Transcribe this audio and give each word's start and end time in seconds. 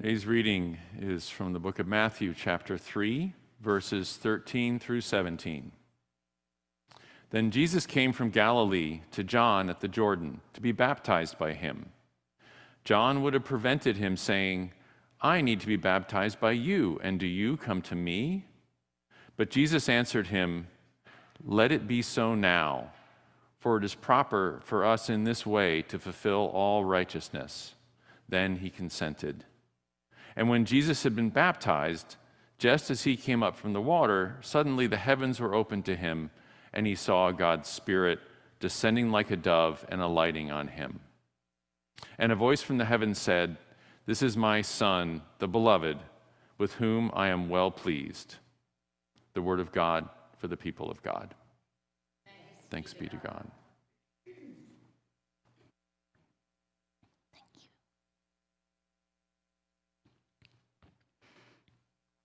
Today's 0.00 0.26
reading 0.26 0.78
is 1.00 1.28
from 1.28 1.52
the 1.52 1.58
book 1.58 1.80
of 1.80 1.88
Matthew, 1.88 2.32
chapter 2.32 2.78
3, 2.78 3.32
verses 3.60 4.16
13 4.16 4.78
through 4.78 5.00
17. 5.00 5.72
Then 7.30 7.50
Jesus 7.50 7.84
came 7.84 8.12
from 8.12 8.30
Galilee 8.30 9.00
to 9.10 9.24
John 9.24 9.68
at 9.68 9.80
the 9.80 9.88
Jordan 9.88 10.40
to 10.52 10.60
be 10.60 10.70
baptized 10.70 11.36
by 11.36 11.52
him. 11.52 11.90
John 12.84 13.24
would 13.24 13.34
have 13.34 13.44
prevented 13.44 13.96
him, 13.96 14.16
saying, 14.16 14.70
I 15.20 15.40
need 15.40 15.58
to 15.62 15.66
be 15.66 15.74
baptized 15.74 16.38
by 16.38 16.52
you, 16.52 17.00
and 17.02 17.18
do 17.18 17.26
you 17.26 17.56
come 17.56 17.82
to 17.82 17.96
me? 17.96 18.46
But 19.36 19.50
Jesus 19.50 19.88
answered 19.88 20.28
him, 20.28 20.68
Let 21.44 21.72
it 21.72 21.88
be 21.88 22.02
so 22.02 22.36
now, 22.36 22.92
for 23.58 23.78
it 23.78 23.84
is 23.84 23.96
proper 23.96 24.60
for 24.62 24.84
us 24.84 25.10
in 25.10 25.24
this 25.24 25.44
way 25.44 25.82
to 25.82 25.98
fulfill 25.98 26.52
all 26.54 26.84
righteousness. 26.84 27.74
Then 28.28 28.58
he 28.58 28.70
consented. 28.70 29.44
And 30.38 30.48
when 30.48 30.64
Jesus 30.64 31.02
had 31.02 31.16
been 31.16 31.30
baptized, 31.30 32.14
just 32.58 32.92
as 32.92 33.02
he 33.02 33.16
came 33.16 33.42
up 33.42 33.56
from 33.56 33.72
the 33.72 33.80
water, 33.80 34.36
suddenly 34.40 34.86
the 34.86 34.96
heavens 34.96 35.40
were 35.40 35.52
opened 35.52 35.84
to 35.86 35.96
him, 35.96 36.30
and 36.72 36.86
he 36.86 36.94
saw 36.94 37.32
God's 37.32 37.68
Spirit 37.68 38.20
descending 38.60 39.10
like 39.10 39.32
a 39.32 39.36
dove 39.36 39.84
and 39.88 40.00
alighting 40.00 40.52
on 40.52 40.68
him. 40.68 41.00
And 42.20 42.30
a 42.30 42.36
voice 42.36 42.62
from 42.62 42.78
the 42.78 42.84
heavens 42.84 43.18
said, 43.18 43.56
This 44.06 44.22
is 44.22 44.36
my 44.36 44.62
Son, 44.62 45.22
the 45.40 45.48
beloved, 45.48 45.98
with 46.56 46.74
whom 46.74 47.10
I 47.14 47.28
am 47.28 47.48
well 47.48 47.72
pleased. 47.72 48.36
The 49.34 49.42
word 49.42 49.58
of 49.58 49.72
God 49.72 50.08
for 50.36 50.46
the 50.46 50.56
people 50.56 50.88
of 50.88 51.02
God. 51.02 51.34
Thanks, 52.70 52.94
be 52.94 53.08
to 53.08 53.16
God. 53.16 53.50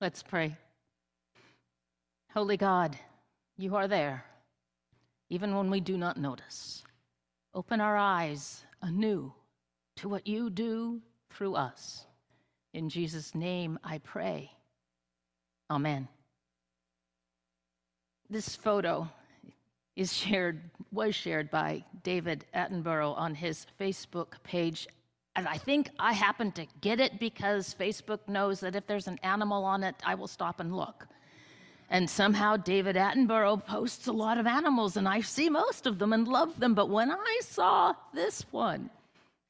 Let's 0.03 0.21
pray. 0.21 0.57
Holy 2.33 2.57
God, 2.57 2.97
you 3.57 3.77
are 3.77 3.87
there, 3.87 4.25
even 5.29 5.55
when 5.55 5.69
we 5.69 5.79
do 5.79 5.97
not 5.97 6.17
notice. 6.17 6.83
Open 7.53 7.79
our 7.79 7.95
eyes 7.95 8.65
anew 8.81 9.31
to 9.95 10.09
what 10.09 10.27
you 10.27 10.49
do 10.49 11.01
through 11.29 11.55
us. 11.55 12.05
In 12.73 12.89
Jesus' 12.89 13.33
name 13.33 13.79
I 13.81 13.99
pray. 13.99 14.51
Amen. 15.71 16.09
This 18.29 18.57
photo 18.57 19.07
is 19.95 20.11
shared, 20.11 20.69
was 20.91 21.15
shared 21.15 21.49
by 21.49 21.85
David 22.03 22.43
Attenborough 22.53 23.17
on 23.17 23.35
his 23.35 23.67
Facebook 23.79 24.33
page 24.43 24.85
and 25.35 25.47
I 25.47 25.57
think 25.57 25.89
I 25.97 26.13
happen 26.13 26.51
to 26.53 26.67
get 26.81 26.99
it 26.99 27.19
because 27.19 27.75
Facebook 27.79 28.19
knows 28.27 28.59
that 28.59 28.75
if 28.75 28.85
there's 28.85 29.07
an 29.07 29.19
animal 29.23 29.65
on 29.65 29.83
it, 29.83 29.95
I 30.05 30.15
will 30.15 30.27
stop 30.27 30.59
and 30.59 30.75
look. 30.75 31.07
And 31.89 32.09
somehow 32.09 32.57
David 32.57 32.95
Attenborough 32.95 33.65
posts 33.65 34.07
a 34.07 34.11
lot 34.11 34.37
of 34.37 34.47
animals, 34.47 34.97
and 34.97 35.07
I 35.07 35.21
see 35.21 35.49
most 35.49 35.85
of 35.85 35.99
them 35.99 36.13
and 36.13 36.27
love 36.27 36.59
them. 36.59 36.73
But 36.73 36.89
when 36.89 37.11
I 37.11 37.39
saw 37.41 37.93
this 38.13 38.45
one, 38.51 38.89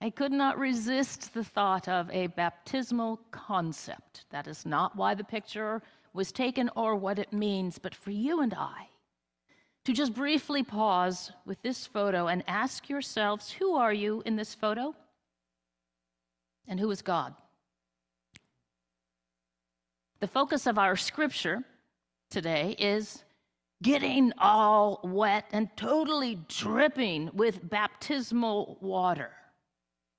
I 0.01 0.09
could 0.09 0.31
not 0.31 0.57
resist 0.57 1.33
the 1.33 1.43
thought 1.43 1.87
of 1.87 2.09
a 2.11 2.27
baptismal 2.27 3.19
concept. 3.31 4.25
That 4.31 4.47
is 4.47 4.65
not 4.65 4.95
why 4.95 5.15
the 5.15 5.23
picture 5.23 5.81
was 6.13 6.31
taken 6.31 6.69
or 6.75 6.95
what 6.95 7.19
it 7.19 7.31
means, 7.33 7.77
but 7.77 7.95
for 7.95 8.11
you 8.11 8.41
and 8.41 8.53
I 8.53 8.89
to 9.85 9.93
just 9.93 10.13
briefly 10.13 10.63
pause 10.63 11.31
with 11.45 11.61
this 11.61 11.85
photo 11.85 12.27
and 12.27 12.43
ask 12.47 12.89
yourselves 12.89 13.51
who 13.51 13.75
are 13.75 13.93
you 13.93 14.23
in 14.25 14.35
this 14.35 14.55
photo? 14.55 14.95
And 16.67 16.79
who 16.79 16.91
is 16.91 17.01
God? 17.01 17.35
The 20.19 20.27
focus 20.27 20.67
of 20.67 20.77
our 20.77 20.95
scripture 20.95 21.63
today 22.29 22.75
is 22.79 23.23
getting 23.81 24.31
all 24.37 25.01
wet 25.03 25.45
and 25.51 25.69
totally 25.75 26.39
dripping 26.47 27.29
with 27.33 27.69
baptismal 27.69 28.77
water. 28.79 29.31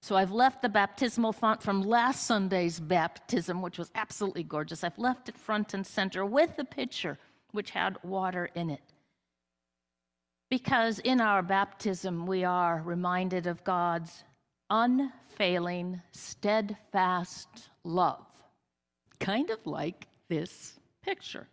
So 0.03 0.17
I've 0.17 0.33
left 0.33 0.61
the 0.61 0.69
baptismal 0.69 1.33
font 1.33 1.63
from 1.63 1.81
last 1.81 2.27
Sunday's 2.27 2.79
baptism, 2.79 3.63
which 3.63 3.79
was 3.79 3.91
absolutely 3.95 4.43
gorgeous. 4.43 4.85
I've 4.85 4.99
left 4.99 5.31
it 5.31 5.39
front 5.39 5.73
and 5.73 5.87
center 5.87 6.27
with 6.27 6.55
the 6.57 6.65
pitcher, 6.65 7.19
which 7.53 7.71
had 7.71 7.97
water 8.03 8.51
in 8.55 8.69
it. 8.69 8.93
Because 10.51 10.99
in 10.99 11.23
our 11.23 11.43
baptism, 11.43 12.27
we 12.27 12.45
are 12.45 12.83
reminded 12.85 13.47
of 13.47 13.65
God's 13.65 14.25
unfailing, 14.71 16.01
steadfast 16.13 17.49
love, 17.85 18.27
kind 19.21 19.51
of 19.51 19.67
like 19.67 20.07
this 20.29 20.79
picture. 21.03 21.47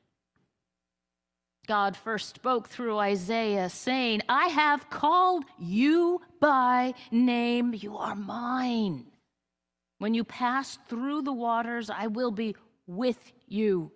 God 1.67 1.95
first 1.95 2.35
spoke 2.35 2.67
through 2.67 2.97
Isaiah, 2.97 3.69
saying, 3.69 4.21
I 4.27 4.47
have 4.47 4.89
called 4.89 5.45
you 5.59 6.21
by 6.39 6.93
name, 7.11 7.73
you 7.73 7.97
are 7.97 8.15
mine. 8.15 9.05
When 9.99 10.13
you 10.13 10.23
pass 10.23 10.79
through 10.89 11.21
the 11.21 11.33
waters, 11.33 11.89
I 11.89 12.07
will 12.07 12.31
be 12.31 12.55
with 12.87 13.31
you, 13.47 13.91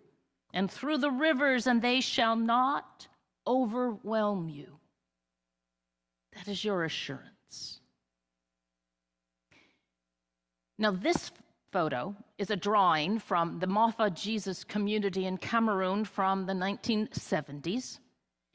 and 0.54 0.70
through 0.70 1.00
the 1.00 1.12
rivers, 1.12 1.68
and 1.68 1.82
they 1.82 2.00
shall 2.02 2.36
not 2.36 3.08
overwhelm 3.48 4.48
you. 4.48 4.78
That 6.36 6.48
is 6.48 6.64
your 6.64 6.84
assurance. 6.84 7.82
Now, 10.78 10.92
this 10.92 11.32
photo 11.72 12.16
is 12.38 12.50
a 12.52 12.56
drawing 12.56 13.20
from 13.20 13.60
the 13.60 13.68
Mafa 13.68 14.14
Jesus 14.14 14.64
community 14.64 15.26
in 15.26 15.38
Cameroon 15.38 16.04
from 16.04 16.46
the 16.46 16.54
1970s. 16.54 18.00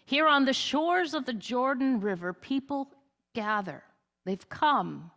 Here 0.05 0.27
on 0.27 0.45
the 0.45 0.53
shores 0.53 1.15
of 1.15 1.25
the 1.25 1.33
Jordan 1.33 2.01
River, 2.01 2.33
people 2.33 2.89
gather. 3.35 3.83
They've 4.27 4.49
come 4.49 5.11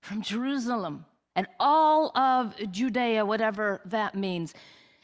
from 0.00 0.22
Jerusalem 0.22 1.04
and 1.34 1.46
all 1.58 2.16
of 2.16 2.54
Judea, 2.70 3.24
whatever 3.24 3.80
that 3.86 4.14
means, 4.14 4.54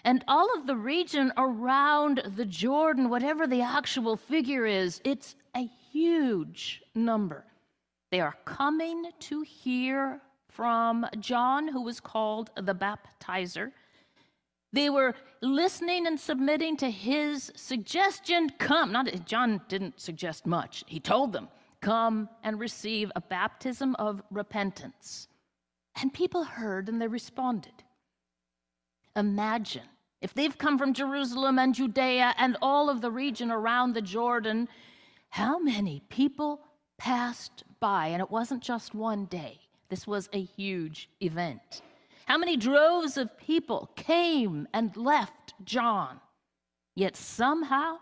and 0.05 0.25
all 0.29 0.49
of 0.57 0.67
the 0.67 0.77
region 0.77 1.33
around 1.37 2.23
the 2.37 2.45
Jordan, 2.45 3.09
whatever 3.09 3.47
the 3.47 3.63
actual 3.63 4.17
figure 4.17 4.67
is, 4.67 5.01
it's 5.05 5.37
a 5.57 5.69
huge 5.91 6.83
number. 6.95 7.45
They 8.11 8.21
are 8.21 8.37
coming 8.45 9.11
to 9.21 9.43
hear 9.43 10.21
from 10.53 11.07
John, 11.19 11.69
who 11.69 11.83
was 11.83 12.01
called 12.01 12.51
the 12.57 12.75
baptizer. 12.75 13.73
They 14.73 14.89
were 14.91 15.15
listening 15.41 16.07
and 16.07 16.19
submitting 16.19 16.77
to 16.79 16.91
his 16.91 17.53
suggestion 17.57 18.51
come. 18.59 18.93
Not 18.93 19.27
John 19.27 19.61
didn't 19.69 20.01
suggest 20.01 20.47
much. 20.47 20.85
He 20.87 21.01
told 21.01 21.33
them, 21.33 21.49
come 21.81 22.29
and 22.43 22.59
receive 22.59 23.13
a 23.15 23.21
baptism 23.21 23.95
of 23.97 24.23
repentance. 24.31 25.29
And 26.01 26.13
people 26.13 26.45
heard 26.45 26.89
and 26.89 27.01
they 27.01 27.09
responded. 27.09 27.75
Imagine 29.15 29.83
if 30.23 30.33
they've 30.33 30.57
come 30.57 30.79
from 30.79 30.95
Jerusalem 30.95 31.59
and 31.59 31.75
Judea 31.75 32.35
and 32.39 32.57
all 32.63 32.89
of 32.89 33.01
the 33.01 33.11
region 33.11 33.51
around 33.51 33.93
the 33.93 34.01
Jordan, 34.01 34.69
how 35.29 35.59
many 35.59 36.03
people 36.09 36.61
passed 36.97 37.65
by? 37.81 38.07
And 38.07 38.23
it 38.23 38.31
wasn't 38.31 38.63
just 38.63 38.95
one 38.95 39.25
day. 39.27 39.59
This 39.93 40.07
was 40.07 40.31
a 40.33 40.41
huge 40.41 41.11
event. 41.21 41.83
How 42.25 42.39
many 42.39 42.57
droves 42.57 43.19
of 43.19 43.37
people 43.37 43.91
came 43.95 44.67
and 44.73 44.97
left 44.97 45.53
John? 45.67 46.19
Yet 46.95 47.15
somehow 47.15 47.99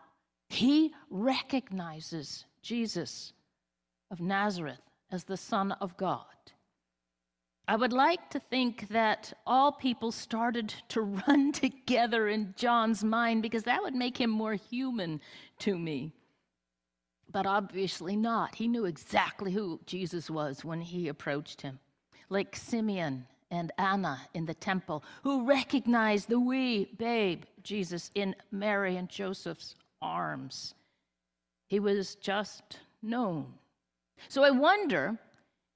he 0.48 0.94
recognizes 1.10 2.44
Jesus 2.62 3.32
of 4.08 4.20
Nazareth 4.20 4.78
as 5.10 5.24
the 5.24 5.36
Son 5.36 5.72
of 5.72 5.96
God. 5.96 6.26
I 7.66 7.74
would 7.74 7.92
like 7.92 8.30
to 8.30 8.38
think 8.38 8.86
that 8.90 9.32
all 9.44 9.72
people 9.72 10.12
started 10.12 10.72
to 10.90 11.00
run 11.26 11.50
together 11.50 12.28
in 12.28 12.54
John's 12.56 13.02
mind 13.02 13.42
because 13.42 13.64
that 13.64 13.82
would 13.82 13.96
make 13.96 14.16
him 14.16 14.30
more 14.30 14.54
human 14.54 15.20
to 15.58 15.76
me. 15.76 16.12
But 17.32 17.46
obviously 17.46 18.16
not. 18.16 18.54
He 18.54 18.66
knew 18.66 18.86
exactly 18.86 19.52
who 19.52 19.80
Jesus 19.86 20.28
was 20.28 20.64
when 20.64 20.80
he 20.80 21.08
approached 21.08 21.62
him, 21.62 21.78
like 22.30 22.56
Simeon 22.56 23.26
and 23.50 23.72
Anna 23.78 24.20
in 24.32 24.46
the 24.46 24.54
temple, 24.54 25.04
who 25.22 25.44
recognized 25.44 26.28
the 26.28 26.40
wee 26.40 26.88
babe 26.96 27.42
Jesus 27.62 28.10
in 28.14 28.34
Mary 28.50 28.96
and 28.96 29.08
Joseph's 29.08 29.74
arms. 30.00 30.74
He 31.66 31.80
was 31.80 32.14
just 32.14 32.78
known. 33.02 33.46
So 34.28 34.44
I 34.44 34.50
wonder 34.50 35.18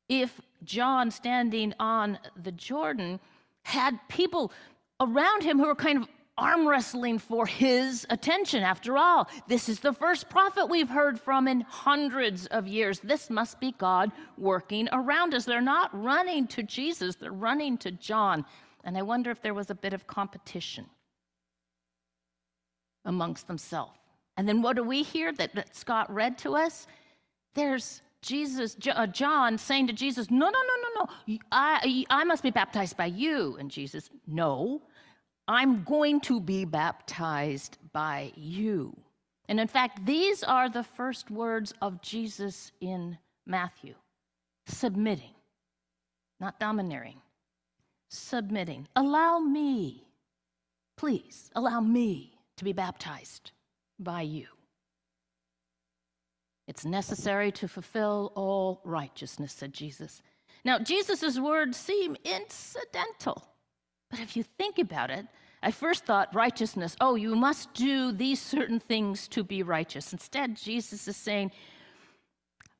if 0.09 0.41
John, 0.65 1.11
standing 1.11 1.75
on 1.79 2.19
the 2.43 2.53
Jordan, 2.53 3.21
had 3.63 3.99
people 4.09 4.53
around 5.01 5.43
him 5.43 5.59
who 5.59 5.67
were 5.67 5.75
kind 5.75 5.99
of 5.99 6.09
arm 6.37 6.67
wrestling 6.67 7.19
for 7.19 7.47
his 7.47 8.07
attention. 8.11 8.63
After 8.63 8.97
all, 8.97 9.29
this 9.47 9.69
is 9.69 9.81
the 9.81 9.93
first 9.93 10.29
prophet 10.29 10.67
we've 10.67 10.89
heard 10.89 11.21
from 11.21 11.47
in 11.47 11.61
hundreds 11.63 12.47
of 12.47 12.67
years. 12.67 13.01
This 13.01 13.31
must 13.31 13.61
be 13.61 13.73
God 13.79 14.11
working 14.37 14.89
around 14.93 15.35
us. 15.35 15.45
They're 15.45 15.61
not 15.61 15.91
running 15.93 16.47
to 16.49 16.63
Jesus, 16.63 17.15
they're 17.17 17.33
running 17.33 17.79
to 17.79 17.91
John. 17.93 18.45
And 18.83 18.99
I 18.99 19.03
wonder 19.03 19.31
if 19.31 19.41
there 19.41 19.55
was 19.55 19.71
a 19.71 19.75
bit 19.75 19.93
of 19.93 20.07
competition 20.07 20.87
amongst 23.05 23.47
themselves. 23.47 23.93
And 24.37 24.49
then 24.49 24.63
what 24.63 24.77
do 24.77 24.83
we 24.83 25.03
hear 25.03 25.33
that, 25.33 25.55
that 25.55 25.77
Scott 25.77 26.13
read 26.13 26.37
to 26.39 26.57
us? 26.57 26.87
There's 27.55 28.03
Jesus, 28.21 28.77
uh, 28.91 29.07
John 29.07 29.57
saying 29.59 29.87
to 29.87 29.93
Jesus, 29.93 30.31
No, 30.31 30.47
no, 30.47 30.51
no, 30.51 31.05
no, 31.05 31.07
no. 31.29 31.39
I, 31.53 32.05
I 32.11 32.25
must 32.25 32.43
be 32.43 32.51
baptized 32.51 32.97
by 32.97 33.07
you. 33.07 33.57
And 33.59 33.71
Jesus, 33.71 34.11
No, 34.27 34.83
I'm 35.47 35.85
going 35.85 36.21
to 36.23 36.41
be 36.41 36.65
baptized 36.65 37.79
by 37.93 38.33
you. 38.35 38.97
And 39.49 39.61
in 39.61 39.69
fact, 39.69 40.07
these 40.07 40.43
are 40.43 40.69
the 40.69 40.83
first 40.83 41.31
words 41.31 41.75
of 41.83 42.01
Jesus 42.01 42.73
in 42.81 43.19
Matthew 43.47 43.95
submitting, 44.67 45.35
not 46.41 46.59
domineering, 46.59 47.21
submitting. 48.09 48.89
Allow 48.97 49.39
me, 49.39 50.07
please, 50.97 51.51
allow 51.55 51.81
me 51.81 52.33
to 52.57 52.65
be 52.65 52.73
baptized 52.73 53.51
by 53.99 54.23
you. 54.23 54.47
It's 56.67 56.85
necessary 56.87 57.53
to 57.53 57.69
fulfill 57.69 58.33
all 58.35 58.81
righteousness, 58.85 59.53
said 59.53 59.75
Jesus. 59.75 60.23
Now, 60.65 60.79
Jesus' 60.79 61.39
words 61.39 61.77
seem 61.77 62.17
incidental, 62.25 63.47
but 64.15 64.23
if 64.23 64.37
you 64.37 64.45
think 64.45 64.79
about 64.79 65.11
it, 65.11 65.27
I 65.61 65.73
first 65.73 66.05
thought 66.05 66.33
righteousness, 66.33 66.95
oh, 67.01 67.17
you 67.17 67.35
must 67.35 67.75
do 67.75 68.13
these 68.13 68.41
certain 68.41 68.79
things 68.79 69.27
to 69.29 69.43
be 69.43 69.65
righteous. 69.65 70.13
Instead, 70.13 70.57
Jesus 70.57 71.09
is 71.09 71.17
saying, 71.17 71.51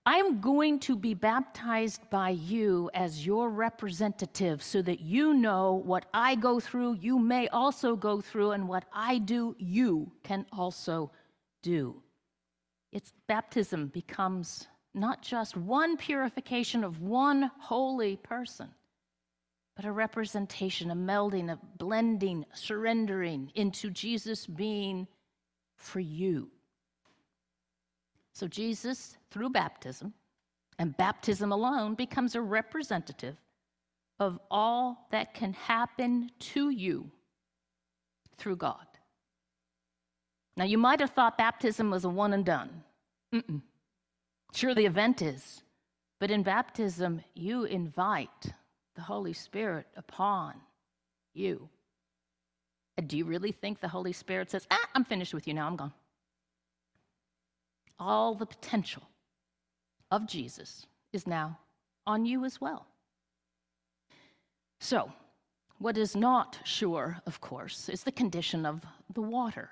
I'm 0.07 0.41
going 0.41 0.79
to 0.81 0.95
be 0.95 1.13
baptized 1.13 2.09
by 2.09 2.29
you 2.29 2.89
as 2.95 3.27
your 3.27 3.51
representative 3.51 4.63
so 4.63 4.81
that 4.83 5.01
you 5.01 5.35
know 5.35 5.83
what 5.85 6.07
I 6.15 6.37
go 6.37 6.61
through, 6.61 6.99
you 7.01 7.19
may 7.19 7.49
also 7.49 7.97
go 7.97 8.21
through, 8.21 8.53
and 8.53 8.69
what 8.69 8.85
I 8.93 9.19
do, 9.19 9.57
you 9.59 10.13
can 10.23 10.47
also 10.53 11.11
do. 11.63 12.01
Its 12.93 13.13
baptism 13.27 13.89
becomes 13.89 14.69
not 14.95 15.21
just 15.21 15.57
one 15.57 15.97
purification 15.97 16.85
of 16.85 17.01
one 17.01 17.51
holy 17.59 18.19
person, 18.19 18.69
but 19.77 19.85
a 19.85 19.93
representation, 19.93 20.91
a 20.91 20.95
melding, 20.95 21.51
a 21.51 21.59
blending, 21.79 22.45
surrendering 22.55 23.51
into 23.55 23.91
Jesus 23.91 24.47
being 24.47 25.07
for 25.77 26.01
you. 26.01 26.49
So 28.33 28.47
Jesus, 28.47 29.17
through 29.31 29.51
baptism, 29.51 30.13
and 30.79 30.97
baptism 30.97 31.53
alone, 31.53 31.95
becomes 31.95 32.35
a 32.35 32.41
representative 32.41 33.37
of 34.21 34.39
all 34.51 35.07
that 35.11 35.35
can 35.35 35.53
happen 35.53 36.31
to 36.39 36.71
you 36.71 37.11
through 38.37 38.57
God. 38.57 38.87
Now, 40.57 40.65
you 40.65 40.79
might 40.79 41.01
have 41.01 41.11
thought 41.11 41.37
baptism 41.39 41.91
was 41.91 42.05
a 42.05 42.09
one 42.09 42.33
and 42.33 42.45
done. 42.45 42.83
Mm-mm. 43.33 43.63
Sure, 44.53 44.75
the 44.75 44.87
event 44.87 45.21
is. 45.21 45.63
But 46.21 46.31
in 46.31 46.45
baptism, 46.45 47.21
you 47.35 47.65
invite 47.65 48.53
the 48.95 49.03
Holy 49.03 49.33
Spirit 49.33 49.87
upon 49.97 50.55
you. 51.33 51.69
Do 53.07 53.17
you 53.17 53.25
really 53.25 53.53
think 53.53 53.81
the 53.81 53.89
Holy 53.89 54.13
Spirit 54.13 54.51
says, 54.51 54.67
ah, 54.71 54.89
I'm 54.95 55.05
finished 55.05 55.35
with 55.35 55.49
you 55.49 55.55
now, 55.55 55.67
I'm 55.67 55.77
gone? 55.77 55.93
All 57.99 58.35
the 58.35 58.47
potential 58.47 59.03
of 60.11 60.27
Jesus 60.27 60.87
is 61.13 61.27
now 61.27 61.59
on 62.07 62.25
you 62.25 62.45
as 62.45 62.61
well. 62.61 62.87
So, 64.79 65.13
what 65.79 65.97
is 65.97 66.15
not 66.15 66.59
sure, 66.65 67.19
of 67.27 67.41
course, 67.41 67.89
is 67.89 68.03
the 68.03 68.13
condition 68.13 68.65
of 68.65 68.83
the 69.13 69.23
water. 69.23 69.71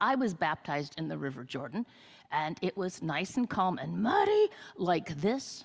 I 0.00 0.14
was 0.14 0.34
baptized 0.34 0.94
in 0.98 1.08
the 1.08 1.18
River 1.18 1.44
Jordan, 1.44 1.86
and 2.30 2.58
it 2.62 2.76
was 2.76 3.02
nice 3.02 3.36
and 3.36 3.48
calm 3.48 3.78
and 3.78 4.02
muddy 4.02 4.48
like 4.76 5.08
this. 5.20 5.64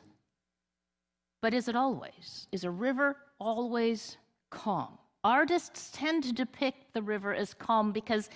But 1.42 1.54
is 1.54 1.68
it 1.68 1.76
always? 1.76 2.48
Is 2.52 2.64
a 2.64 2.72
river 2.72 3.18
always 3.40 4.18
calm? 4.50 4.98
Artists 5.24 5.92
tend 5.94 6.24
to 6.24 6.34
depict 6.34 6.94
the 6.94 7.02
river 7.02 7.34
as 7.34 7.54
calm 7.54 7.92
because 7.92 8.30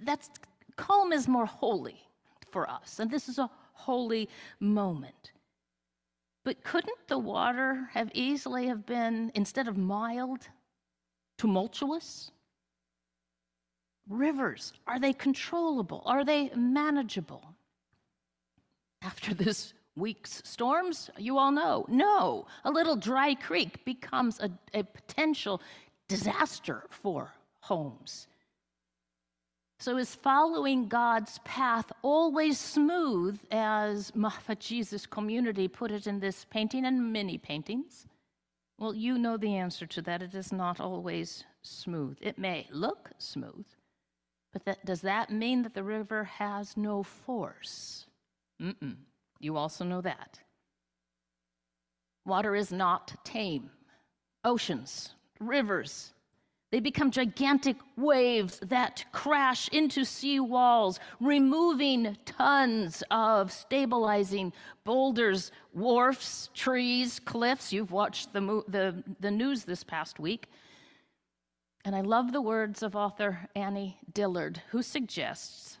that's 0.00 0.30
calm 0.76 1.12
is 1.12 1.28
more 1.28 1.46
holy 1.46 2.00
for 2.50 2.68
us, 2.68 2.98
and 2.98 3.10
this 3.10 3.28
is 3.28 3.38
a 3.38 3.50
holy 3.72 4.28
moment. 4.60 5.32
But 6.44 6.62
couldn't 6.64 7.08
the 7.08 7.18
water 7.18 7.88
have 7.92 8.10
easily 8.14 8.66
have 8.66 8.84
been 8.84 9.30
instead 9.34 9.68
of 9.68 9.76
mild, 9.76 10.48
tumultuous? 11.38 12.30
Rivers, 14.08 14.72
are 14.86 14.98
they 14.98 15.12
controllable? 15.12 16.02
Are 16.04 16.24
they 16.24 16.50
manageable? 16.56 17.54
After 19.02 19.34
this 19.34 19.72
week's 19.96 20.42
storms, 20.44 21.10
you 21.18 21.38
all 21.38 21.52
know, 21.52 21.84
no, 21.88 22.46
a 22.64 22.70
little 22.70 22.96
dry 22.96 23.34
creek 23.34 23.84
becomes 23.84 24.40
a, 24.40 24.50
a 24.74 24.82
potential 24.82 25.60
disaster 26.08 26.84
for 26.90 27.32
homes. 27.60 28.28
So, 29.80 29.96
is 29.96 30.14
following 30.14 30.86
God's 30.86 31.40
path 31.44 31.90
always 32.02 32.56
smooth, 32.56 33.40
as 33.50 34.12
Mafa 34.12 34.56
Jesus 34.56 35.06
community 35.06 35.66
put 35.66 35.90
it 35.90 36.06
in 36.06 36.20
this 36.20 36.46
painting 36.50 36.84
and 36.84 37.12
many 37.12 37.36
paintings? 37.36 38.06
Well, 38.78 38.94
you 38.94 39.18
know 39.18 39.36
the 39.36 39.56
answer 39.56 39.86
to 39.86 40.02
that. 40.02 40.22
It 40.22 40.34
is 40.34 40.52
not 40.52 40.80
always 40.80 41.44
smooth. 41.62 42.16
It 42.20 42.38
may 42.38 42.68
look 42.70 43.10
smooth, 43.18 43.66
but 44.52 44.64
that, 44.66 44.84
does 44.84 45.00
that 45.00 45.30
mean 45.30 45.62
that 45.62 45.74
the 45.74 45.82
river 45.82 46.24
has 46.24 46.76
no 46.76 47.02
force? 47.02 48.06
Mm-mm. 48.60 48.96
You 49.42 49.58
also 49.58 49.84
know 49.84 50.00
that. 50.00 50.38
Water 52.24 52.54
is 52.54 52.72
not 52.72 53.12
tame. 53.24 53.70
Oceans, 54.44 55.14
rivers, 55.40 56.14
they 56.72 56.80
become 56.80 57.10
gigantic 57.10 57.76
waves 57.98 58.58
that 58.66 59.04
crash 59.12 59.68
into 59.68 60.06
sea 60.06 60.40
walls, 60.40 61.00
removing 61.20 62.16
tons 62.24 63.02
of 63.10 63.52
stabilizing 63.52 64.54
boulders, 64.84 65.52
wharfs, 65.74 66.48
trees, 66.54 67.20
cliffs. 67.20 67.74
You've 67.74 67.92
watched 67.92 68.32
the, 68.32 68.62
the, 68.68 69.04
the 69.20 69.30
news 69.30 69.64
this 69.64 69.84
past 69.84 70.18
week. 70.18 70.46
And 71.84 71.94
I 71.94 72.00
love 72.00 72.32
the 72.32 72.40
words 72.40 72.82
of 72.82 72.96
author 72.96 73.50
Annie 73.54 73.98
Dillard, 74.14 74.62
who 74.70 74.82
suggests 74.82 75.76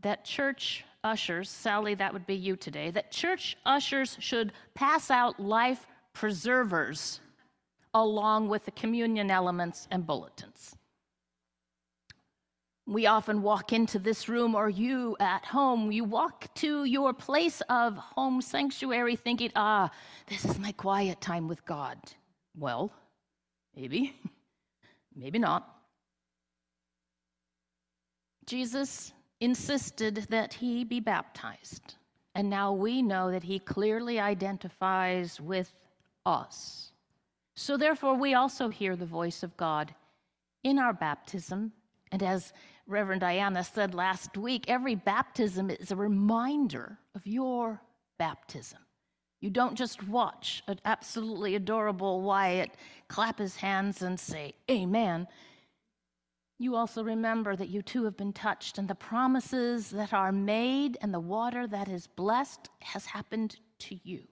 that 0.00 0.24
church 0.24 0.84
ushers, 1.04 1.50
Sally, 1.50 1.94
that 1.94 2.12
would 2.12 2.26
be 2.26 2.34
you 2.34 2.56
today, 2.56 2.90
that 2.90 3.10
church 3.10 3.56
ushers 3.66 4.16
should 4.20 4.52
pass 4.74 5.10
out 5.10 5.40
life 5.40 5.86
preservers 6.12 7.20
along 7.94 8.48
with 8.48 8.64
the 8.64 8.70
communion 8.70 9.30
elements 9.30 9.88
and 9.90 10.06
bulletins. 10.06 10.76
We 12.86 13.06
often 13.06 13.42
walk 13.42 13.72
into 13.72 13.98
this 13.98 14.28
room, 14.28 14.54
or 14.54 14.68
you 14.68 15.16
at 15.20 15.44
home, 15.44 15.92
you 15.92 16.02
walk 16.04 16.52
to 16.54 16.84
your 16.84 17.12
place 17.12 17.62
of 17.68 17.96
home 17.96 18.42
sanctuary 18.42 19.14
thinking, 19.14 19.52
ah, 19.54 19.90
this 20.26 20.44
is 20.44 20.58
my 20.58 20.72
quiet 20.72 21.20
time 21.20 21.46
with 21.46 21.64
God. 21.64 21.98
Well, 22.56 22.92
maybe, 23.76 24.14
maybe 25.16 25.38
not. 25.38 25.68
Jesus 28.46 29.12
insisted 29.42 30.24
that 30.30 30.54
he 30.54 30.84
be 30.84 31.00
baptized. 31.00 31.96
And 32.36 32.48
now 32.48 32.72
we 32.72 33.02
know 33.02 33.32
that 33.32 33.42
he 33.42 33.58
clearly 33.58 34.20
identifies 34.20 35.40
with 35.40 35.80
us. 36.24 36.92
So 37.56 37.76
therefore, 37.76 38.14
we 38.14 38.34
also 38.34 38.68
hear 38.68 38.94
the 38.94 39.04
voice 39.04 39.42
of 39.42 39.56
God 39.56 39.94
in 40.62 40.78
our 40.78 40.92
baptism. 40.92 41.72
And 42.12 42.22
as 42.22 42.52
Reverend 42.86 43.22
Diana 43.22 43.64
said 43.64 43.94
last 43.94 44.36
week, 44.36 44.64
every 44.68 44.94
baptism 44.94 45.70
is 45.70 45.90
a 45.90 45.96
reminder 45.96 46.96
of 47.16 47.26
your 47.26 47.82
baptism. 48.18 48.78
You 49.40 49.50
don't 49.50 49.74
just 49.74 50.06
watch 50.06 50.62
an 50.68 50.78
absolutely 50.84 51.56
adorable 51.56 52.22
Wyatt 52.22 52.70
clap 53.08 53.40
his 53.40 53.56
hands 53.56 54.02
and 54.02 54.18
say, 54.18 54.54
Amen 54.70 55.26
you 56.62 56.76
also 56.76 57.02
remember 57.02 57.56
that 57.56 57.68
you 57.68 57.82
too 57.82 58.04
have 58.04 58.16
been 58.16 58.32
touched, 58.32 58.78
and 58.78 58.88
the 58.88 58.94
promises 58.94 59.90
that 59.90 60.12
are 60.12 60.32
made 60.32 60.96
and 61.00 61.12
the 61.12 61.20
water 61.20 61.66
that 61.66 61.88
is 61.88 62.06
blessed 62.06 62.68
has 62.80 63.04
happened 63.06 63.56
to 63.80 63.98
you. 64.02 64.22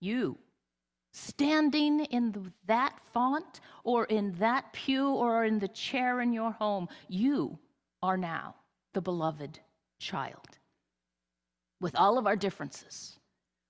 You, 0.00 0.38
standing 1.12 2.04
in 2.06 2.52
that 2.66 2.98
font 3.12 3.60
or 3.84 4.04
in 4.06 4.32
that 4.38 4.72
pew 4.72 5.08
or 5.08 5.44
in 5.44 5.58
the 5.58 5.68
chair 5.68 6.20
in 6.20 6.32
your 6.32 6.52
home, 6.52 6.88
you 7.08 7.58
are 8.02 8.16
now 8.16 8.54
the 8.94 9.00
beloved 9.00 9.58
child. 9.98 10.58
With 11.80 11.96
all 11.96 12.18
of 12.18 12.26
our 12.26 12.36
differences, 12.36 13.18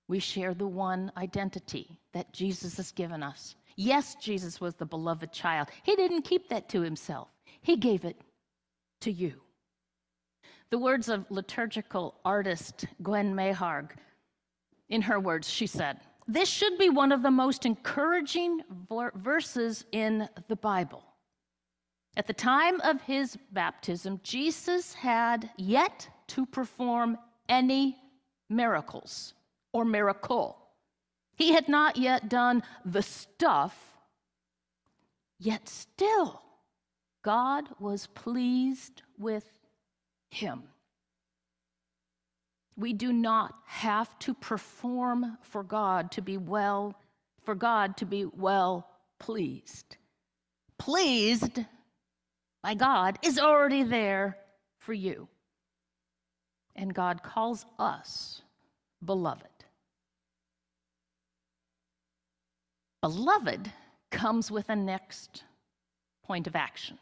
we 0.09 0.19
share 0.19 0.55
the 0.55 0.67
one 0.67 1.13
identity 1.17 1.99
that 2.13 2.33
Jesus 2.33 2.77
has 2.77 2.93
given 2.93 3.23
us 3.23 3.57
Yes, 3.77 4.17
Jesus 4.17 4.61
was 4.61 4.75
the 4.75 4.87
beloved 4.87 5.33
child. 5.33 5.69
He 5.83 5.97
didn't 5.97 6.23
keep 6.23 6.49
that 6.49 6.69
to 6.71 6.81
himself, 6.81 7.29
he 7.63 7.77
gave 7.77 8.05
it 8.05 8.21
to 9.01 9.11
you. 9.11 9.41
The 10.71 10.79
words 10.79 11.09
of 11.09 11.31
liturgical 11.31 12.21
artist 12.25 12.87
Gwen 13.03 13.35
Maharg, 13.35 13.93
in 14.89 15.03
her 15.03 15.21
words, 15.21 15.49
she 15.49 15.67
said, 15.67 16.01
This 16.27 16.49
should 16.49 16.79
be 16.79 16.89
one 16.89 17.13
of 17.13 17.23
the 17.23 17.31
most 17.31 17.65
encouraging 17.65 18.61
verses 19.15 19.85
in 19.93 20.29
the 20.49 20.57
Bible. 20.57 21.05
At 22.17 22.27
the 22.27 22.35
time 22.35 22.81
of 22.83 23.01
his 23.03 23.39
baptism, 23.53 24.21
Jesus 24.23 24.93
had 24.93 25.51
yet 25.57 26.09
to 26.29 26.45
perform 26.45 27.17
any 27.49 27.97
miracles 28.51 29.35
or 29.73 29.85
miracle. 29.85 30.59
He 31.37 31.53
had 31.53 31.69
not 31.69 31.97
yet 31.97 32.29
done 32.29 32.63
the 32.85 33.03
stuff, 33.03 33.75
yet 35.39 35.69
still, 35.69 36.43
God 37.23 37.69
was 37.79 38.09
pleased 38.09 39.03
with 39.19 39.47
him. 40.31 40.65
We 42.77 42.93
do 42.93 43.13
not 43.13 43.55
have 43.67 44.19
to 44.21 44.35
perform 44.35 45.39
for 45.43 45.63
God 45.63 46.11
to 46.13 46.23
be 46.23 46.37
well, 46.37 46.99
for 47.45 47.55
God 47.55 47.97
to 47.99 48.07
be 48.07 48.25
well 48.25 48.89
pleased. 49.19 49.97
Pleased 50.79 51.65
by 52.63 52.75
God 52.75 53.19
is 53.23 53.39
already 53.39 53.83
there 53.83 54.39
for 54.79 54.93
you. 54.93 55.29
And 56.75 56.95
God 56.95 57.23
calls 57.23 57.67
us 57.79 58.43
beloved. 59.05 59.47
Beloved 63.01 63.71
comes 64.11 64.51
with 64.51 64.69
a 64.71 64.77
next 64.77 65.45
point 66.25 66.47
of 66.47 66.57
action. 66.57 66.99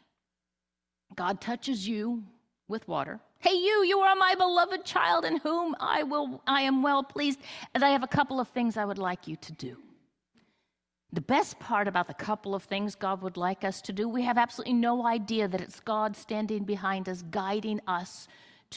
God 1.15 1.41
touches 1.41 1.87
you 1.87 2.23
with 2.67 2.87
water. 2.87 3.19
Hey 3.39 3.53
you, 3.55 3.83
you 3.83 3.99
are 3.99 4.15
my 4.15 4.35
beloved 4.35 4.85
child 4.85 5.25
in 5.25 5.37
whom 5.37 5.75
I 5.79 6.03
will 6.03 6.41
I 6.45 6.61
am 6.61 6.83
well 6.83 7.03
pleased, 7.03 7.39
and 7.73 7.83
I 7.83 7.89
have 7.89 8.03
a 8.03 8.07
couple 8.07 8.39
of 8.39 8.47
things 8.49 8.77
I 8.77 8.85
would 8.85 8.97
like 8.97 9.27
you 9.27 9.35
to 9.37 9.51
do. 9.51 9.77
The 11.13 11.21
best 11.21 11.59
part 11.59 11.87
about 11.87 12.07
the 12.07 12.13
couple 12.13 12.55
of 12.55 12.63
things 12.63 12.95
God 12.95 13.21
would 13.21 13.35
like 13.35 13.65
us 13.65 13.81
to 13.81 13.93
do, 13.93 14.07
we 14.07 14.21
have 14.21 14.37
absolutely 14.37 14.75
no 14.75 15.05
idea 15.05 15.47
that 15.47 15.59
it's 15.59 15.81
God 15.81 16.15
standing 16.15 16.63
behind 16.63 17.09
us, 17.09 17.21
guiding 17.23 17.81
us 17.85 18.29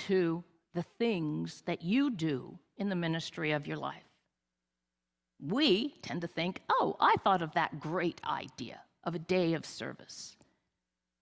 to 0.08 0.42
the 0.74 0.82
things 0.98 1.62
that 1.66 1.82
you 1.82 2.10
do 2.10 2.58
in 2.76 2.88
the 2.88 2.96
ministry 2.96 3.52
of 3.52 3.68
your 3.68 3.76
life. 3.76 4.02
We 5.40 5.90
tend 6.02 6.22
to 6.22 6.26
think, 6.26 6.60
oh, 6.68 6.96
I 6.98 7.14
thought 7.22 7.42
of 7.42 7.52
that 7.52 7.78
great 7.78 8.20
idea 8.24 8.80
of 9.04 9.14
a 9.14 9.20
day 9.20 9.54
of 9.54 9.64
service. 9.64 10.36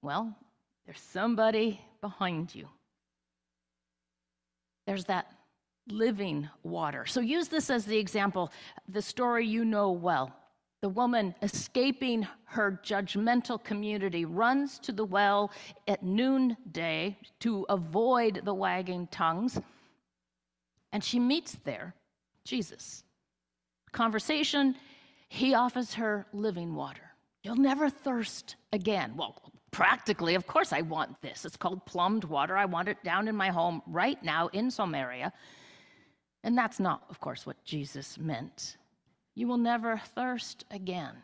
Well, 0.00 0.35
there's 0.87 1.01
somebody 1.01 1.81
behind 2.01 2.55
you. 2.55 2.69
There's 4.87 5.05
that 5.07 5.27
living 5.89 6.49
water. 6.62 7.07
So 7.07 7.21
use 7.21 7.49
this 7.49 7.71
as 7.71 7.85
the 7.85 7.99
example, 7.99 8.51
the 8.89 9.03
story 9.03 9.47
you 9.47 9.65
know 9.65 9.91
well. 9.91 10.35
The 10.81 10.89
woman 10.89 11.35
escaping 11.43 12.27
her 12.45 12.81
judgmental 12.85 13.62
community 13.62 14.25
runs 14.25 14.81
to 14.81 14.91
the 14.93 15.05
well 15.05 15.53
at 15.87 16.03
noonday 16.03 17.17
to 17.41 17.65
avoid 17.69 18.41
the 18.45 18.55
wagging 18.55 19.07
tongues, 19.07 19.61
and 20.93 21.03
she 21.03 21.21
meets 21.21 21.57
there 21.65 21.95
Jesus. 22.45 23.05
Conversation, 23.93 24.75
he 25.29 25.55
offers 25.55 25.95
her 25.95 26.27
living 26.33 26.75
water. 26.75 27.12
You'll 27.45 27.57
never 27.57 27.89
thirst 27.89 28.57
again. 28.73 29.15
Well, 29.17 29.37
practically, 29.73 30.37
of 30.37 30.47
course, 30.47 30.73
I 30.73 30.83
want 30.83 31.21
this. 31.23 31.45
It's 31.45 31.57
called 31.57 31.85
plumbed 31.85 32.25
water. 32.25 32.57
I 32.57 32.67
want 32.67 32.88
it 32.88 33.02
down 33.02 33.26
in 33.26 33.35
my 33.35 33.49
home 33.49 33.83
right 33.87 34.23
now 34.23 34.49
in 34.49 34.71
Samaria. 34.71 35.33
And 36.45 36.57
that's 36.57 36.79
not, 36.79 37.05
of 37.11 37.19
course, 37.19 37.47
what 37.47 37.64
Jesus 37.64 38.19
meant. 38.19 38.76
You 39.35 39.49
will 39.49 39.59
never 39.59 40.00
thirst 40.14 40.64
again. 40.71 41.14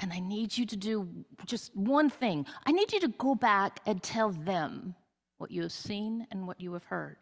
And 0.00 0.12
I 0.12 0.20
need 0.20 0.56
you 0.56 0.66
to 0.66 0.76
do 0.76 1.08
just 1.46 1.74
one 1.74 2.10
thing. 2.10 2.46
I 2.66 2.72
need 2.72 2.92
you 2.92 3.00
to 3.00 3.08
go 3.08 3.34
back 3.34 3.80
and 3.86 4.02
tell 4.02 4.30
them 4.30 4.94
what 5.38 5.50
you 5.50 5.62
have 5.62 5.72
seen 5.72 6.26
and 6.30 6.46
what 6.46 6.60
you 6.60 6.72
have 6.74 6.84
heard. 6.84 7.18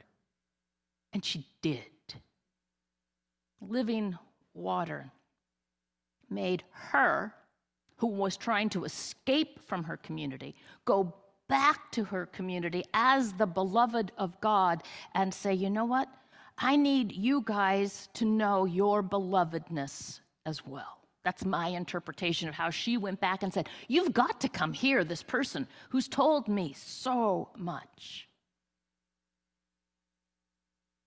And 1.12 1.24
she 1.24 1.46
did. 1.60 1.80
Living 3.60 4.18
water 4.54 5.12
made 6.30 6.64
her, 6.70 7.34
who 7.96 8.06
was 8.06 8.36
trying 8.36 8.68
to 8.70 8.84
escape 8.84 9.60
from 9.66 9.84
her 9.84 9.96
community, 9.96 10.54
go 10.84 11.14
back 11.48 11.90
to 11.92 12.04
her 12.04 12.26
community 12.26 12.84
as 12.94 13.32
the 13.34 13.46
beloved 13.46 14.12
of 14.18 14.40
God 14.40 14.82
and 15.14 15.32
say, 15.32 15.52
you 15.52 15.70
know 15.70 15.84
what? 15.84 16.08
I 16.58 16.76
need 16.76 17.12
you 17.12 17.42
guys 17.44 18.08
to 18.14 18.24
know 18.24 18.64
your 18.64 19.02
belovedness 19.02 20.20
as 20.46 20.64
well. 20.66 20.98
That's 21.24 21.44
my 21.44 21.68
interpretation 21.68 22.48
of 22.48 22.54
how 22.54 22.70
she 22.70 22.96
went 22.96 23.20
back 23.20 23.42
and 23.42 23.52
said, 23.52 23.68
You've 23.88 24.12
got 24.12 24.40
to 24.40 24.48
come 24.48 24.72
here, 24.72 25.04
this 25.04 25.22
person 25.22 25.68
who's 25.88 26.08
told 26.08 26.48
me 26.48 26.74
so 26.76 27.48
much. 27.56 28.28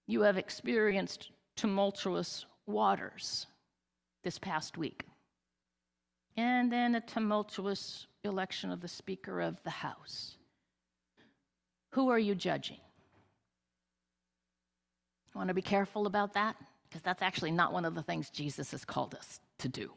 You 0.08 0.22
have 0.22 0.38
experienced 0.38 1.32
tumultuous 1.56 2.46
waters 2.66 3.48
this 4.24 4.38
past 4.40 4.78
week, 4.78 5.04
and 6.38 6.72
then 6.72 6.96
a 6.96 7.02
tumultuous 7.02 8.08
election 8.24 8.72
of 8.72 8.82
the 8.82 8.88
Speaker 8.88 9.42
of 9.42 9.62
the 9.64 9.70
House. 9.70 10.36
Who 11.92 12.10
are 12.10 12.20
you 12.20 12.36
judging? 12.36 12.78
Want 15.36 15.50
to 15.50 15.54
be 15.54 15.62
careful 15.62 16.08
about 16.08 16.34
that 16.34 16.56
because 16.88 17.02
that's 17.02 17.22
actually 17.22 17.52
not 17.52 17.74
one 17.74 17.84
of 17.84 17.94
the 17.94 18.02
things 18.02 18.30
Jesus 18.30 18.72
has 18.72 18.86
called 18.86 19.14
us 19.14 19.42
to 19.60 19.68
do. 19.68 19.92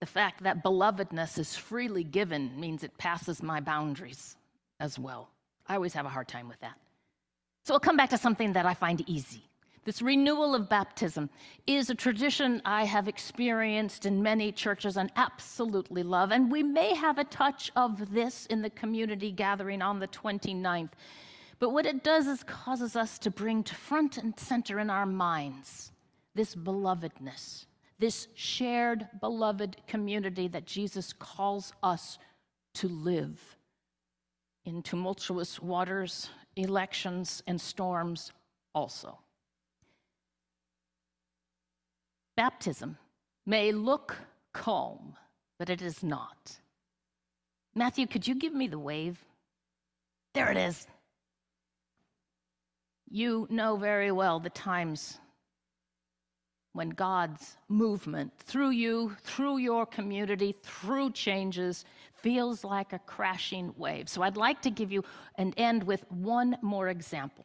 The 0.00 0.06
fact 0.06 0.42
that 0.42 0.62
belovedness 0.62 1.38
is 1.38 1.56
freely 1.56 2.04
given 2.04 2.58
means 2.60 2.84
it 2.84 2.96
passes 2.98 3.42
my 3.42 3.60
boundaries 3.60 4.36
as 4.78 4.98
well. 4.98 5.30
I 5.66 5.74
always 5.74 5.94
have 5.94 6.04
a 6.04 6.10
hard 6.10 6.28
time 6.28 6.48
with 6.48 6.60
that. 6.60 6.76
So 7.64 7.74
I'll 7.74 7.80
come 7.80 7.96
back 7.96 8.10
to 8.10 8.18
something 8.18 8.52
that 8.54 8.66
I 8.66 8.74
find 8.74 9.02
easy. 9.08 9.49
This 9.84 10.02
renewal 10.02 10.54
of 10.54 10.68
baptism 10.68 11.30
is 11.66 11.88
a 11.88 11.94
tradition 11.94 12.60
I 12.64 12.84
have 12.84 13.08
experienced 13.08 14.04
in 14.04 14.22
many 14.22 14.52
churches 14.52 14.98
and 14.98 15.10
absolutely 15.16 16.02
love. 16.02 16.32
And 16.32 16.52
we 16.52 16.62
may 16.62 16.94
have 16.94 17.18
a 17.18 17.24
touch 17.24 17.72
of 17.76 18.12
this 18.12 18.44
in 18.46 18.60
the 18.60 18.70
community 18.70 19.32
gathering 19.32 19.80
on 19.80 19.98
the 19.98 20.08
29th. 20.08 20.90
But 21.58 21.70
what 21.70 21.86
it 21.86 22.04
does 22.04 22.26
is 22.26 22.42
causes 22.42 22.94
us 22.94 23.18
to 23.20 23.30
bring 23.30 23.62
to 23.64 23.74
front 23.74 24.18
and 24.18 24.38
center 24.38 24.80
in 24.80 24.90
our 24.90 25.06
minds 25.06 25.92
this 26.34 26.54
belovedness, 26.54 27.66
this 27.98 28.28
shared 28.34 29.08
beloved 29.20 29.76
community 29.86 30.46
that 30.48 30.66
Jesus 30.66 31.12
calls 31.12 31.72
us 31.82 32.18
to 32.74 32.88
live 32.88 33.40
in 34.64 34.82
tumultuous 34.82 35.60
waters, 35.60 36.30
elections, 36.56 37.42
and 37.46 37.60
storms 37.60 38.32
also. 38.74 39.18
Baptism 42.40 42.96
may 43.44 43.70
look 43.70 44.16
calm, 44.54 45.14
but 45.58 45.68
it 45.68 45.82
is 45.82 46.02
not. 46.02 46.58
Matthew, 47.74 48.06
could 48.06 48.26
you 48.26 48.34
give 48.34 48.54
me 48.54 48.66
the 48.66 48.78
wave? 48.78 49.22
There 50.32 50.50
it 50.50 50.56
is. 50.56 50.86
You 53.10 53.46
know 53.50 53.76
very 53.76 54.10
well 54.10 54.40
the 54.40 54.48
times 54.48 55.18
when 56.72 56.88
God's 56.88 57.58
movement 57.68 58.32
through 58.38 58.70
you, 58.70 59.14
through 59.22 59.58
your 59.58 59.84
community, 59.84 60.56
through 60.62 61.10
changes, 61.10 61.84
feels 62.22 62.64
like 62.64 62.94
a 62.94 63.00
crashing 63.00 63.74
wave. 63.76 64.08
So 64.08 64.22
I'd 64.22 64.38
like 64.38 64.62
to 64.62 64.70
give 64.70 64.90
you 64.90 65.04
and 65.34 65.52
end 65.58 65.82
with 65.82 66.10
one 66.10 66.56
more 66.62 66.88
example. 66.88 67.44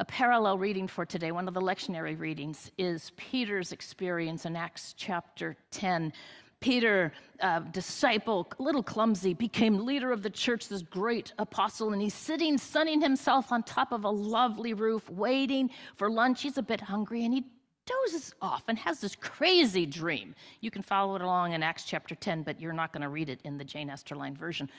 A 0.00 0.04
parallel 0.04 0.58
reading 0.58 0.88
for 0.88 1.06
today, 1.06 1.30
one 1.30 1.46
of 1.46 1.54
the 1.54 1.60
lectionary 1.60 2.18
readings, 2.18 2.68
is 2.78 3.12
Peter's 3.16 3.70
experience 3.70 4.44
in 4.44 4.56
Acts 4.56 4.92
chapter 4.96 5.56
10 5.70 6.12
Peter, 6.58 7.12
uh, 7.40 7.60
disciple, 7.60 8.50
a 8.58 8.62
little 8.62 8.82
clumsy, 8.82 9.34
became 9.34 9.84
leader 9.84 10.10
of 10.10 10.22
the 10.22 10.30
church, 10.30 10.66
this 10.66 10.80
great 10.80 11.30
apostle, 11.38 11.92
and 11.92 12.00
he's 12.00 12.14
sitting, 12.14 12.56
sunning 12.56 13.02
himself 13.02 13.52
on 13.52 13.62
top 13.62 13.92
of 13.92 14.04
a 14.04 14.08
lovely 14.08 14.72
roof, 14.72 15.08
waiting 15.10 15.68
for 15.96 16.10
lunch. 16.10 16.40
He's 16.40 16.56
a 16.56 16.62
bit 16.62 16.80
hungry, 16.80 17.26
and 17.26 17.34
he 17.34 17.44
dozes 17.84 18.32
off 18.40 18.64
and 18.68 18.78
has 18.78 18.98
this 18.98 19.14
crazy 19.14 19.84
dream. 19.84 20.34
You 20.62 20.70
can 20.70 20.82
follow 20.82 21.16
it 21.16 21.22
along 21.22 21.52
in 21.52 21.62
Acts 21.62 21.84
chapter 21.84 22.14
10, 22.14 22.44
but 22.44 22.58
you're 22.58 22.72
not 22.72 22.94
going 22.94 23.02
to 23.02 23.10
read 23.10 23.28
it 23.28 23.40
in 23.44 23.58
the 23.58 23.64
Jane 23.64 23.90
Esterline 23.90 24.36
version. 24.36 24.70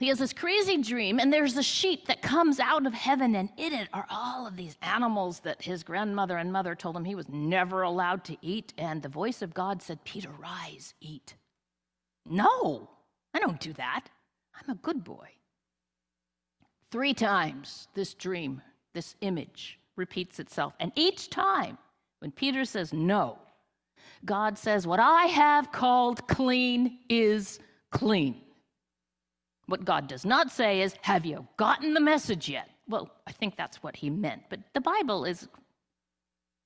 He 0.00 0.08
has 0.08 0.18
this 0.18 0.32
crazy 0.32 0.78
dream, 0.78 1.20
and 1.20 1.30
there's 1.30 1.58
a 1.58 1.62
sheep 1.62 2.06
that 2.06 2.22
comes 2.22 2.58
out 2.58 2.86
of 2.86 2.94
heaven, 2.94 3.34
and 3.34 3.50
in 3.58 3.74
it 3.74 3.90
are 3.92 4.06
all 4.08 4.46
of 4.46 4.56
these 4.56 4.78
animals 4.80 5.40
that 5.40 5.60
his 5.60 5.82
grandmother 5.82 6.38
and 6.38 6.50
mother 6.50 6.74
told 6.74 6.96
him 6.96 7.04
he 7.04 7.14
was 7.14 7.28
never 7.28 7.82
allowed 7.82 8.24
to 8.24 8.36
eat. 8.40 8.72
And 8.78 9.02
the 9.02 9.10
voice 9.10 9.42
of 9.42 9.52
God 9.52 9.82
said, 9.82 10.02
Peter, 10.04 10.30
rise, 10.38 10.94
eat. 11.02 11.34
No, 12.24 12.88
I 13.34 13.40
don't 13.40 13.60
do 13.60 13.74
that. 13.74 14.06
I'm 14.54 14.70
a 14.70 14.78
good 14.78 15.04
boy. 15.04 15.28
Three 16.90 17.12
times 17.12 17.88
this 17.94 18.14
dream, 18.14 18.62
this 18.94 19.16
image 19.20 19.78
repeats 19.96 20.40
itself. 20.40 20.74
And 20.80 20.92
each 20.94 21.28
time, 21.28 21.76
when 22.20 22.32
Peter 22.32 22.64
says 22.64 22.94
no, 22.94 23.38
God 24.24 24.56
says, 24.56 24.86
What 24.86 24.98
I 24.98 25.24
have 25.24 25.72
called 25.72 26.26
clean 26.26 27.00
is 27.10 27.60
clean. 27.90 28.40
What 29.70 29.84
God 29.84 30.08
does 30.08 30.24
not 30.26 30.50
say 30.50 30.80
is, 30.80 30.96
Have 31.02 31.24
you 31.24 31.46
gotten 31.56 31.94
the 31.94 32.00
message 32.00 32.48
yet? 32.48 32.68
Well, 32.88 33.08
I 33.28 33.30
think 33.30 33.56
that's 33.56 33.80
what 33.84 33.94
he 33.94 34.10
meant. 34.10 34.42
But 34.50 34.58
the 34.74 34.80
Bible 34.80 35.24
is 35.24 35.48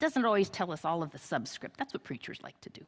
doesn't 0.01 0.25
always 0.25 0.49
tell 0.49 0.73
us 0.73 0.87
all 0.87 1.03
of 1.03 1.11
the 1.13 1.19
subscript. 1.19 1.77
That's 1.77 1.93
what 1.93 2.03
preachers 2.03 2.39
like 2.43 2.59
to 2.63 2.71
do. 2.71 2.81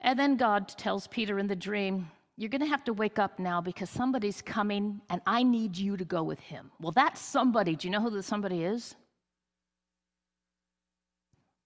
And 0.00 0.18
then 0.18 0.36
God 0.36 0.68
tells 0.68 1.06
Peter 1.06 1.38
in 1.38 1.46
the 1.46 1.56
dream, 1.56 2.10
You're 2.36 2.50
going 2.50 2.60
to 2.60 2.66
have 2.66 2.84
to 2.84 2.92
wake 2.92 3.18
up 3.18 3.38
now 3.38 3.62
because 3.62 3.88
somebody's 3.88 4.42
coming 4.42 5.00
and 5.08 5.22
I 5.26 5.42
need 5.42 5.78
you 5.78 5.96
to 5.96 6.04
go 6.04 6.22
with 6.22 6.40
him. 6.40 6.70
Well, 6.78 6.92
that 6.92 7.16
somebody, 7.16 7.74
do 7.74 7.88
you 7.88 7.92
know 7.92 8.02
who 8.02 8.10
the 8.10 8.22
somebody 8.22 8.64
is? 8.64 8.96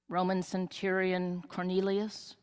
Roman 0.09 0.41
centurion 0.41 1.43
Cornelius. 1.49 2.37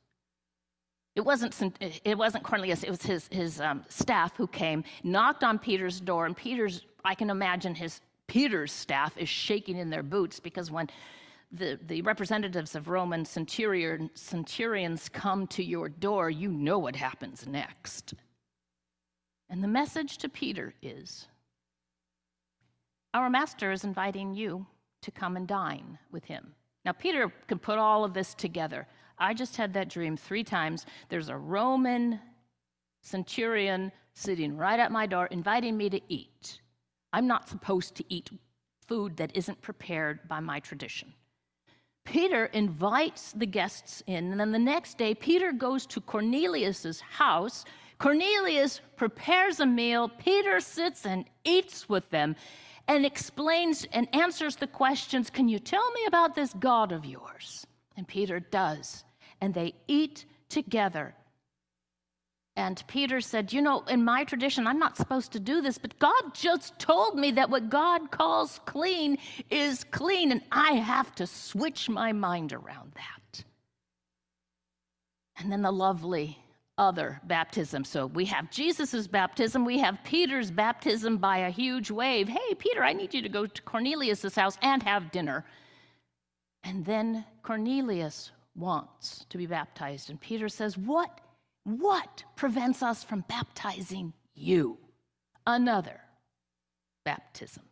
It 1.16 1.22
wasn't, 1.22 1.60
it 1.82 2.18
wasn't 2.18 2.44
Cornelius, 2.44 2.84
it 2.84 2.90
was 2.90 3.02
his, 3.02 3.28
his 3.32 3.60
um, 3.60 3.84
staff 3.90 4.36
who 4.38 4.48
came, 4.48 4.84
knocked 5.04 5.44
on 5.44 5.60
Peter's 5.60 6.00
door, 6.00 6.26
and 6.26 6.38
Peter's, 6.38 6.86
I 7.04 7.16
can 7.16 7.30
imagine 7.30 7.76
his 7.76 8.00
Peter's 8.28 8.72
staff 8.72 9.18
is 9.18 9.28
shaking 9.28 9.78
in 9.78 9.90
their 9.90 10.04
boots 10.04 10.40
because 10.40 10.72
when 10.72 10.90
the, 11.52 11.78
the 11.88 12.02
representatives 12.04 12.76
of 12.76 12.88
Roman 12.88 13.26
centurion, 13.26 14.10
centurions 14.14 15.10
come 15.10 15.48
to 15.48 15.62
your 15.62 15.90
door, 15.90 16.30
you 16.30 16.50
know 16.50 16.80
what 16.80 16.96
happens 16.96 17.46
next. 17.46 18.14
And 19.50 19.62
the 19.62 19.68
message 19.68 20.18
to 20.20 20.30
Peter 20.30 20.74
is 20.82 21.28
Our 23.14 23.30
master 23.30 23.74
is 23.74 23.84
inviting 23.84 24.34
you 24.34 24.66
to 25.02 25.12
come 25.12 25.36
and 25.36 25.46
dine 25.46 25.98
with 26.12 26.24
him. 26.24 26.54
Now, 26.86 26.94
Peter 26.94 27.32
can 27.48 27.60
put 27.60 27.78
all 27.78 28.06
of 28.06 28.14
this 28.14 28.34
together. 28.34 28.88
I 29.22 29.36
just 29.36 29.56
had 29.56 29.72
that 29.74 29.88
dream 29.88 30.18
three 30.18 30.44
times. 30.44 30.88
There's 31.10 31.30
a 31.30 31.38
Roman 31.38 32.20
centurion 33.02 33.92
sitting 34.14 34.58
right 34.58 34.80
at 34.80 34.92
my 34.92 35.06
door 35.06 35.28
inviting 35.28 35.78
me 35.78 35.92
to 35.92 36.02
eat. 36.10 36.60
I'm 37.14 37.28
not 37.28 37.48
supposed 37.48 37.94
to 37.96 38.04
eat 38.10 38.32
food 38.88 39.16
that 39.18 39.36
isn't 39.36 39.62
prepared 39.62 40.28
by 40.28 40.40
my 40.40 40.60
tradition. 40.60 41.14
Peter 42.04 42.46
invites 42.46 43.32
the 43.34 43.46
guests 43.46 44.02
in, 44.08 44.32
and 44.32 44.40
then 44.40 44.52
the 44.52 44.58
next 44.58 44.98
day, 44.98 45.14
Peter 45.14 45.52
goes 45.52 45.86
to 45.86 46.02
Cornelius's 46.02 47.00
house. 47.00 47.64
Cornelius 48.00 48.82
prepares 48.96 49.60
a 49.60 49.66
meal. 49.68 50.10
Peter 50.10 50.60
sits 50.60 51.06
and 51.06 51.26
eats 51.44 51.88
with 51.88 52.10
them 52.10 52.36
and 52.88 53.06
explains 53.06 53.86
and 53.94 54.08
answers 54.16 54.56
the 54.56 54.66
questions 54.66 55.30
Can 55.30 55.48
you 55.48 55.60
tell 55.60 55.92
me 55.92 56.06
about 56.08 56.34
this 56.34 56.54
God 56.54 56.92
of 56.92 57.06
yours? 57.06 57.68
And 57.96 58.08
Peter 58.08 58.40
does 58.40 59.04
and 59.42 59.54
they 59.54 59.74
eat 59.88 60.26
together. 60.50 61.16
And 62.56 62.84
Peter 62.88 63.22
said, 63.22 63.54
You 63.54 63.62
know, 63.62 63.82
in 63.82 64.04
my 64.04 64.24
tradition, 64.24 64.68
I'm 64.68 64.80
not 64.80 64.98
supposed 64.98 65.32
to 65.34 65.40
do 65.40 65.62
this, 65.62 65.78
but 65.78 65.98
God 66.00 66.34
just 66.34 66.78
told 66.80 67.18
me 67.18 67.32
that 67.32 67.50
what 67.50 67.70
God 67.70 68.12
calls 68.12 68.60
clean 68.66 69.18
is 69.50 69.84
clean, 69.86 70.32
and 70.32 70.42
I 70.52 70.74
have 70.74 71.16
to 71.16 71.28
switch 71.28 71.90
my 71.90 72.12
mind 72.12 72.54
around 72.54 72.92
that. 72.96 73.44
And 75.38 75.52
then 75.52 75.62
the 75.62 75.72
lovely 75.72 76.38
other 76.78 77.22
baptism. 77.26 77.84
So 77.84 78.08
we 78.08 78.26
have 78.26 78.52
Jesus' 78.52 79.08
baptism, 79.08 79.64
we 79.64 79.80
have 79.80 80.04
Peter's 80.04 80.52
baptism 80.52 81.18
by 81.18 81.40
a 81.40 81.50
huge 81.50 81.90
wave. 81.90 82.28
Hey, 82.28 82.56
Peter, 82.56 82.84
I 82.84 82.94
need 82.94 83.14
you 83.14 83.22
to 83.22 83.30
go 83.30 83.46
to 83.46 83.62
Cornelius' 83.62 84.36
house 84.36 84.58
and 84.62 84.84
have 84.84 85.12
dinner. 85.12 85.46
And 86.64 86.86
then 86.86 87.26
Cornelius 87.44 88.32
wants 88.56 89.26
to 89.30 89.38
be 89.38 89.46
baptized. 89.46 90.10
And 90.10 90.20
Peter 90.20 90.50
says, 90.50 90.78
What? 90.78 91.22
What 91.64 92.24
prevents 92.36 92.82
us 92.82 93.04
from 93.04 93.24
baptizing 93.28 94.14
you? 94.34 94.78
Another 95.46 96.00
baptism. 97.06 97.64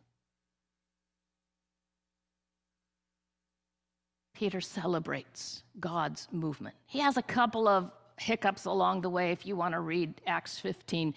Peter 4.34 4.60
celebrates 4.60 5.64
God's 5.80 6.26
movement. 6.32 6.74
He 6.86 7.00
has 7.00 7.16
a 7.16 7.22
couple 7.22 7.68
of 7.68 7.90
hiccups 8.18 8.64
along 8.64 9.02
the 9.02 9.10
way. 9.10 9.32
If 9.32 9.44
you 9.44 9.54
want 9.54 9.74
to 9.74 9.80
read 9.80 10.20
Acts 10.26 10.58
15, 10.58 11.14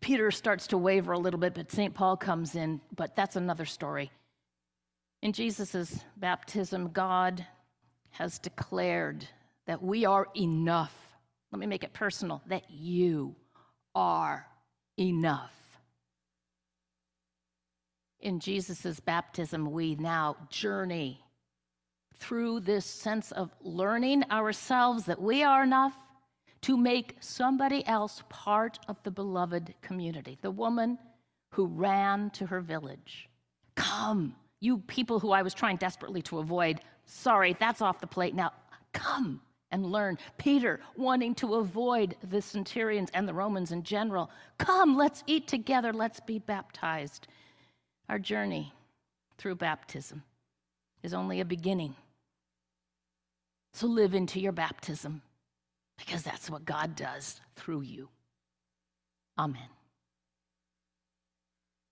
Peter 0.00 0.30
starts 0.30 0.66
to 0.68 0.78
waver 0.78 1.12
a 1.12 1.18
little 1.18 1.40
bit, 1.40 1.54
but 1.54 1.72
St. 1.72 1.92
Paul 1.92 2.16
comes 2.16 2.54
in, 2.54 2.80
but 2.94 3.16
that's 3.16 3.36
another 3.36 3.64
story. 3.64 4.12
In 5.22 5.32
Jesus' 5.32 6.04
baptism, 6.16 6.90
God 6.92 7.44
has 8.12 8.38
declared 8.38 9.26
that 9.66 9.82
we 9.82 10.04
are 10.04 10.28
enough. 10.36 10.94
Let 11.50 11.58
me 11.58 11.66
make 11.66 11.84
it 11.84 11.92
personal 11.92 12.42
that 12.46 12.70
you 12.70 13.34
are 13.94 14.46
enough. 14.98 15.52
In 18.20 18.38
Jesus' 18.38 19.00
baptism, 19.00 19.72
we 19.72 19.96
now 19.96 20.36
journey 20.48 21.20
through 22.16 22.60
this 22.60 22.86
sense 22.86 23.32
of 23.32 23.50
learning 23.60 24.24
ourselves 24.30 25.04
that 25.06 25.20
we 25.20 25.42
are 25.42 25.64
enough 25.64 25.94
to 26.62 26.76
make 26.76 27.16
somebody 27.18 27.84
else 27.86 28.22
part 28.28 28.78
of 28.86 28.96
the 29.02 29.10
beloved 29.10 29.74
community. 29.82 30.38
The 30.40 30.50
woman 30.50 30.98
who 31.50 31.66
ran 31.66 32.30
to 32.30 32.46
her 32.46 32.60
village. 32.60 33.28
Come, 33.74 34.36
you 34.60 34.78
people 34.78 35.18
who 35.18 35.32
I 35.32 35.42
was 35.42 35.54
trying 35.54 35.76
desperately 35.76 36.22
to 36.22 36.38
avoid, 36.38 36.80
sorry, 37.04 37.56
that's 37.58 37.80
off 37.80 38.00
the 38.00 38.06
plate. 38.06 38.34
Now 38.34 38.52
come 38.92 39.40
and 39.70 39.86
learn. 39.86 40.18
Peter, 40.38 40.80
wanting 40.96 41.34
to 41.36 41.54
avoid 41.54 42.14
the 42.30 42.42
centurions 42.42 43.10
and 43.14 43.26
the 43.26 43.34
Romans 43.34 43.72
in 43.72 43.82
general, 43.82 44.30
come, 44.58 44.96
let's 44.96 45.24
eat 45.26 45.48
together, 45.48 45.92
let's 45.92 46.20
be 46.20 46.38
baptized. 46.38 47.26
Our 48.08 48.18
journey 48.18 48.72
through 49.38 49.56
baptism 49.56 50.22
is 51.02 51.14
only 51.14 51.40
a 51.40 51.44
beginning. 51.44 51.96
So 53.72 53.86
live 53.86 54.14
into 54.14 54.38
your 54.38 54.52
baptism 54.52 55.22
because 55.96 56.22
that's 56.22 56.50
what 56.50 56.64
God 56.64 56.94
does 56.94 57.40
through 57.56 57.82
you. 57.82 58.08
Amen. 59.38 59.68